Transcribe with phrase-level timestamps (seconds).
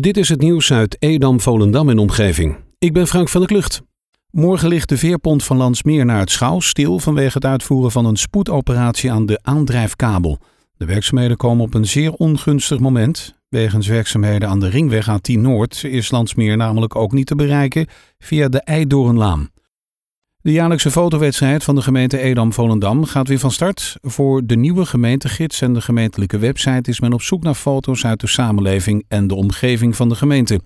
[0.00, 2.56] Dit is het nieuws uit Edam, Volendam en omgeving.
[2.78, 3.82] Ik ben Frank van der Klucht.
[4.30, 8.16] Morgen ligt de veerpont van Landsmeer naar het Schouw stil vanwege het uitvoeren van een
[8.16, 10.38] spoedoperatie aan de aandrijfkabel.
[10.76, 13.34] De werkzaamheden komen op een zeer ongunstig moment.
[13.48, 17.86] Wegens werkzaamheden aan de ringweg A10 Noord is Landsmeer namelijk ook niet te bereiken
[18.18, 19.50] via de Eidoornlaan.
[20.42, 23.96] De jaarlijkse fotowedstrijd van de gemeente Edam-Volendam gaat weer van start.
[24.00, 28.20] Voor de nieuwe gemeentegids en de gemeentelijke website is men op zoek naar foto's uit
[28.20, 30.60] de samenleving en de omgeving van de gemeente.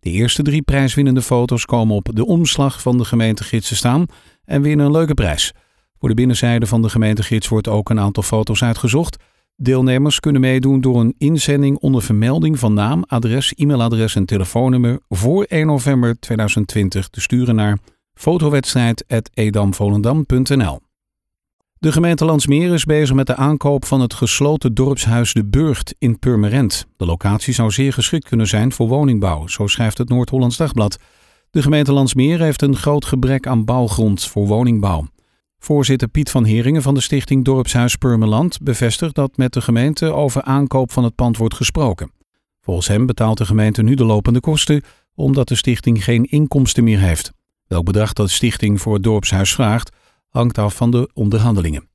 [0.00, 4.06] De eerste drie prijswinnende foto's komen op de omslag van de gemeentegids te staan
[4.44, 5.52] en winnen een leuke prijs.
[5.98, 9.16] Voor de binnenzijde van de gemeentegids wordt ook een aantal foto's uitgezocht.
[9.56, 15.44] Deelnemers kunnen meedoen door een inzending onder vermelding van naam, adres, e-mailadres en telefoonnummer voor
[15.44, 17.78] 1 november 2020 te sturen naar
[18.14, 20.80] fotowedstrijd.edamvolendam.nl
[21.78, 26.18] De gemeente Landsmeer is bezig met de aankoop van het gesloten dorpshuis De Burgt in
[26.18, 26.86] Purmerend.
[26.96, 30.98] De locatie zou zeer geschikt kunnen zijn voor woningbouw, zo schrijft het Noord-Hollands Dagblad.
[31.50, 35.06] De gemeente Landsmeer heeft een groot gebrek aan bouwgrond voor woningbouw.
[35.58, 40.42] Voorzitter Piet van Heringen van de stichting Dorpshuis Purmerland bevestigt dat met de gemeente over
[40.42, 42.10] aankoop van het pand wordt gesproken.
[42.60, 44.82] Volgens hem betaalt de gemeente nu de lopende kosten
[45.14, 47.32] omdat de stichting geen inkomsten meer heeft.
[47.72, 49.96] Welk bedrag de stichting voor het dorpshuis vraagt,
[50.28, 51.88] hangt af van de onderhandelingen.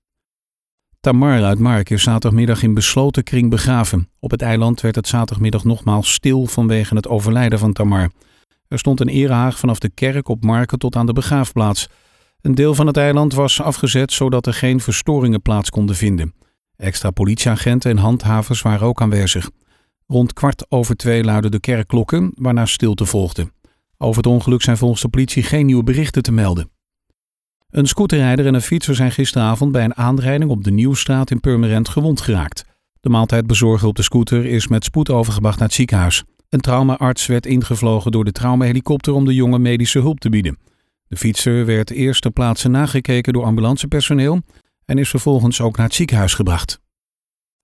[0.99, 4.09] Tamar uit Mark is zaterdagmiddag in besloten kring begraven.
[4.19, 8.09] Op het eiland werd het zaterdagmiddag nogmaals stil vanwege het overlijden van Tamar.
[8.67, 11.89] Er stond een erehaag vanaf de kerk op Marken tot aan de begraafplaats.
[12.41, 16.33] Een deel van het eiland was afgezet zodat er geen verstoringen plaats konden vinden.
[16.77, 19.49] Extra politieagenten en handhavers waren ook aanwezig.
[20.07, 23.51] Rond kwart over twee luidden de kerkklokken, waarna stilte volgde.
[23.97, 26.69] Over het ongeluk zijn volgens de politie geen nieuwe berichten te melden.
[27.69, 31.89] Een scooterrijder en een fietser zijn gisteravond bij een aanrijding op de Nieuwstraat in Purmerend
[31.89, 32.65] gewond geraakt.
[32.99, 36.23] De maaltijdbezorger op de scooter is met spoed overgebracht naar het ziekenhuis.
[36.49, 40.57] Een traumaarts werd ingevlogen door de traumahelikopter om de jongen medische hulp te bieden.
[41.07, 44.41] De fietser werd eerst ter plaatse nagekeken door ambulancepersoneel
[44.85, 46.79] en is vervolgens ook naar het ziekenhuis gebracht.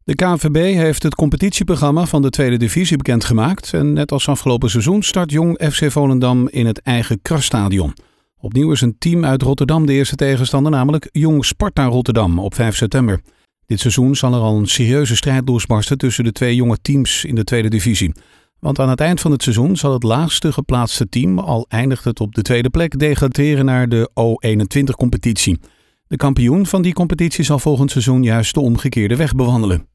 [0.06, 3.74] De KNVB heeft het competitieprogramma van de tweede divisie bekendgemaakt.
[3.74, 7.94] En net als afgelopen seizoen start Jong FC Volendam in het eigen krasstadion.
[8.38, 12.75] Opnieuw is een team uit Rotterdam de eerste tegenstander, namelijk Jong Sparta Rotterdam op 5
[12.75, 13.22] september.
[13.66, 17.36] Dit seizoen zal er al een serieuze strijd losbarsten tussen de twee jonge teams in
[17.36, 18.12] de tweede divisie.
[18.59, 22.19] Want aan het eind van het seizoen zal het laagste geplaatste team, al eindigt het
[22.19, 25.59] op de tweede plek, degraderen naar de O21-competitie.
[26.08, 29.92] De kampioen van die competitie zal volgend seizoen juist de omgekeerde weg bewandelen.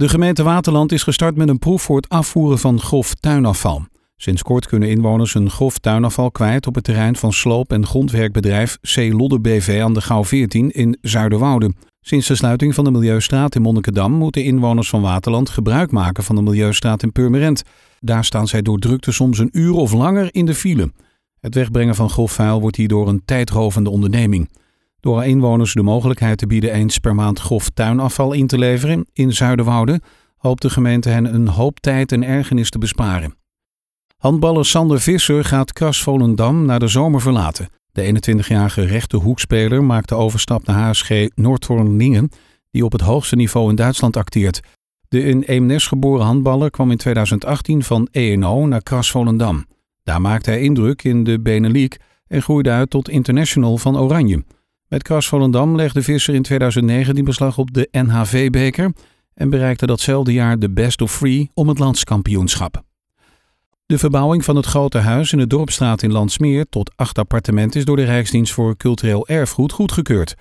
[0.00, 3.82] De gemeente Waterland is gestart met een proef voor het afvoeren van grof tuinafval.
[4.16, 8.78] Sinds kort kunnen inwoners hun grof tuinafval kwijt op het terrein van sloop- en grondwerkbedrijf
[8.80, 8.96] C.
[8.96, 11.72] Lodder BV aan de Gouw 14 in Zuiderwoude.
[12.00, 16.36] Sinds de sluiting van de Milieustraat in Monnikendam moeten inwoners van Waterland gebruik maken van
[16.36, 17.62] de Milieustraat in Purmerend.
[17.98, 20.92] Daar staan zij door drukte soms een uur of langer in de file.
[21.40, 24.48] Het wegbrengen van grof vuil wordt hierdoor een tijdrovende onderneming.
[25.00, 29.32] Door inwoners de mogelijkheid te bieden eens per maand grof tuinafval in te leveren in
[29.32, 30.00] Zuiderwoude,
[30.36, 33.34] hoopt de gemeente hen een hoop tijd en ergernis te besparen.
[34.16, 37.68] Handballer Sander Visser gaat Kras Volendam na de zomer verlaten.
[37.92, 42.30] De 21-jarige rechterhoekspeler maakt de overstap naar HSG Noordhorn-Lingen,
[42.70, 44.60] die op het hoogste niveau in Duitsland acteert.
[45.08, 49.66] De in Eemnes geboren handballer kwam in 2018 van ENO naar Kras Volendam.
[50.02, 51.96] Daar maakte hij indruk in de Benelux
[52.26, 54.44] en groeide uit tot international van Oranje.
[54.90, 58.92] Met Kras Volendam legde Visser in 2019 beslag op de NHV-beker
[59.34, 62.82] en bereikte datzelfde jaar de best of three om het landskampioenschap.
[63.86, 67.86] De verbouwing van het grote huis in de Dorpstraat in Landsmeer tot acht appartementen is
[67.86, 70.34] door de Rijksdienst voor Cultureel Erfgoed goedgekeurd.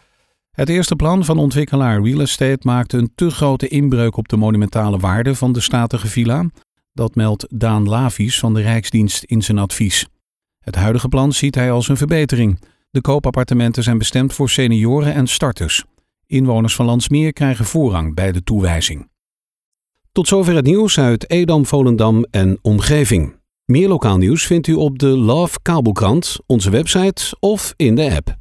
[0.52, 4.98] Het eerste plan van ontwikkelaar Real Estate maakte een te grote inbreuk op de monumentale
[4.98, 6.50] waarde van de statige villa.
[6.94, 10.08] Dat meldt Daan Lavies van de Rijksdienst in zijn advies.
[10.60, 12.60] Het huidige plan ziet hij als een verbetering.
[12.92, 15.84] De koopappartementen zijn bestemd voor senioren en starters.
[16.26, 19.10] Inwoners van Landsmeer krijgen voorrang bij de toewijzing.
[20.12, 23.36] Tot zover het nieuws uit Edam, Volendam en omgeving.
[23.66, 28.39] Meer lokaal nieuws vindt u op de Love Kabelkrant, onze website of in de app.